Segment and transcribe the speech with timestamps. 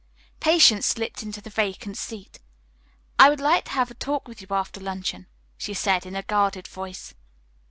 [0.39, 2.39] Patience slipped into the vacant seat.
[3.19, 5.27] "I would like to have a talk with you after luncheon,"
[5.59, 7.13] she said in a guarded voice.